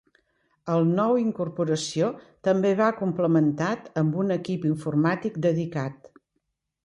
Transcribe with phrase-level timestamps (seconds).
[0.75, 2.07] El nou incorporació
[2.47, 6.11] també va complementat amb un equip informàtic dedicat.